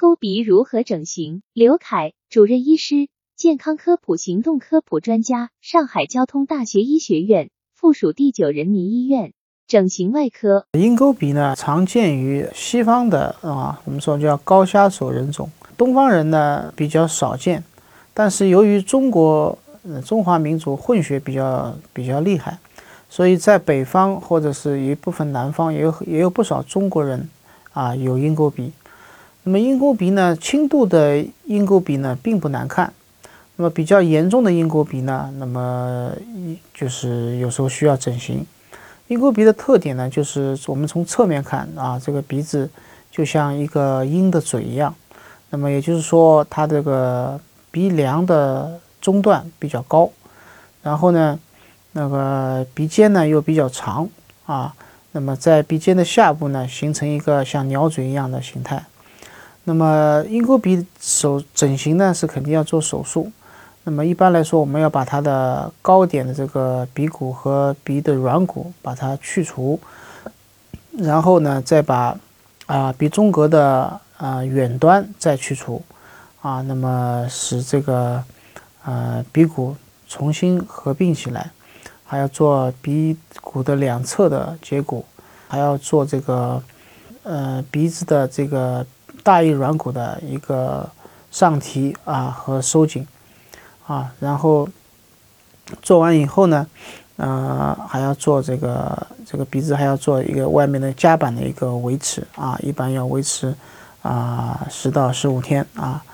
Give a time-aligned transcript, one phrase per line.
[0.00, 1.42] 沟鼻如何整形？
[1.52, 9.34] 刘凯，主任医师，健康科普行动科普专家，上海交通大学医学院附属第九人民医院
[9.66, 10.64] 整形外科。
[10.72, 17.62] 鹰钩鼻呢，常见于西方的啊，我们说叫高加索人种，东方人呢比较少见。
[18.14, 22.58] 但是由于中国呃中华民族混血比较比较厉害，
[23.10, 27.28] 所以在北方或者是一部分南方也有也有不少中国人
[27.74, 28.72] 啊有鹰钩鼻。
[29.42, 32.92] 那么鹰钩鼻呢，轻度的鹰钩鼻呢并不难看。
[33.56, 36.12] 那么比较严重的鹰钩鼻呢，那么
[36.72, 38.44] 就是有时候需要整形。
[39.08, 42.70] 鹰钩鼻的特点呢，就是我们从侧面看啊，这个鼻子
[43.10, 44.94] 就像一个鹰的嘴一样。
[45.50, 50.10] 那么也就是说，它这个鼻梁的中段比较高，
[50.82, 51.38] 然后呢，
[51.92, 54.08] 那个鼻尖呢又比较长
[54.46, 54.74] 啊。
[55.12, 58.84] 那么在鼻尖的下部呢，形成一个像鸟嘴一样的形态。
[59.64, 63.30] 那么鹰钩鼻手整形呢是肯定要做手术。
[63.84, 69.78] 那么一般来说，我们要把它的高点的这个鼻骨和鼻的软骨把它去除，
[70.98, 72.18] 然后呢再把
[72.66, 75.82] 啊鼻中隔的啊远端再去除，
[76.40, 78.22] 啊那么使这个
[78.84, 79.76] 呃鼻骨
[80.08, 81.50] 重新合并起来，
[82.04, 85.04] 还要做鼻骨的两侧的截骨，
[85.48, 86.62] 还要做这个
[87.22, 88.86] 呃鼻子的这个。
[89.22, 90.90] 大翼软骨的一个
[91.30, 93.06] 上提啊和收紧
[93.86, 94.68] 啊，然后
[95.82, 96.66] 做完以后呢，
[97.16, 103.54] 呃，还要做这个这个鼻子还要做一个外面的夹板的一个维持啊，一般要维持
[104.02, 106.04] 啊十到十五天啊，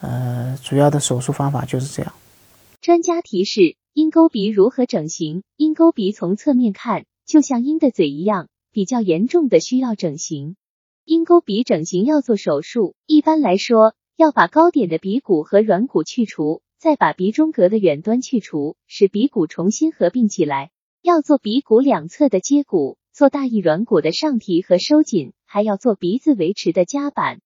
[0.00, 2.12] 呃，主要的手术方法就是这样。
[2.80, 5.42] 专家提示：鹰钩鼻如何整形？
[5.56, 10.56] 鹰钩鼻从侧面看就像鹰的嘴一样，比较严重的需要整形。
[11.06, 20.72] 鹰钩鼻整形要做手术，一般来说要把高点的鼻骨和软骨去除，再把鼻中隔的远端去除，使鼻骨重新合并起来。
[21.02, 27.34] 要做鼻骨两侧的接骨，做大翼软骨的上提和收紧，还要做鼻子维持的夹板。